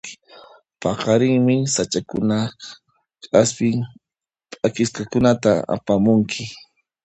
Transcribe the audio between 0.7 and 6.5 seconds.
Paqarinmi sach'akunaq k'aspin p'akisqakunata apamunki.